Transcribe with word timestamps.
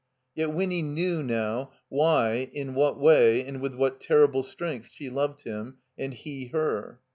Yet 0.33 0.51
Winny 0.51 0.81
knew 0.81 1.21
now 1.21 1.73
why, 1.87 2.49
in 2.53 2.73
what 2.73 2.97
way, 2.99 3.45
and 3.45 3.61
with 3.61 3.75
what 3.75 4.01
terrible 4.01 4.41
strength 4.41 4.89
she 4.91 5.11
loved 5.11 5.41
him 5.43 5.77
and 5.95 6.11
he 6.11 6.47
her. 6.47 6.99